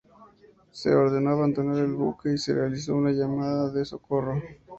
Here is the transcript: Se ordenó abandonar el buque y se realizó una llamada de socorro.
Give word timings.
Se 0.71 0.89
ordenó 0.95 1.29
abandonar 1.29 1.77
el 1.77 1.91
buque 1.93 2.31
y 2.33 2.37
se 2.39 2.55
realizó 2.55 2.95
una 2.95 3.11
llamada 3.11 3.69
de 3.69 3.85
socorro. 3.85 4.41